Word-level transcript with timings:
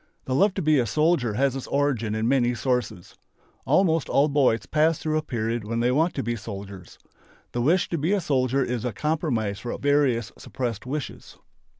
The 0.25 0.33
love 0.33 0.55
to 0.55 0.63
be 0.63 0.79
a 0.79 0.87
soldier 0.87 1.35
has 1.35 1.55
its 1.55 1.67
origin 1.67 2.15
in 2.15 2.27
many 2.27 2.55
sources. 2.55 3.19
Almost 3.65 4.09
all 4.09 4.29
boys 4.29 4.65
pass 4.65 4.97
through 4.97 5.15
a 5.15 5.21
period 5.21 5.63
when 5.63 5.79
they 5.79 5.91
want 5.91 6.15
to 6.15 6.23
be 6.23 6.35
soldiers. 6.35 6.97
The 7.51 7.61
wish 7.61 7.87
to 7.89 7.99
be 7.99 8.11
a 8.11 8.19
soldier 8.19 8.63
is 8.63 8.83
a 8.83 8.93
compromise 8.93 9.59
for 9.59 9.77
various 9.77 10.31
suppressed 10.39 10.87
wishes. 10.87 11.37